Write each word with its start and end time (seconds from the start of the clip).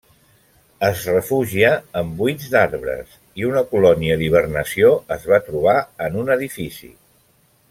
Es 0.85 1.03
refugia 1.09 1.69
en 2.01 2.09
buits 2.21 2.47
d'arbres, 2.55 3.13
i 3.43 3.47
una 3.51 3.63
colònia 3.75 4.19
d'hibernació 4.23 4.91
es 5.17 5.29
va 5.35 5.43
trobar 5.51 5.77
en 6.09 6.19
un 6.25 6.35
edifici. 6.39 6.91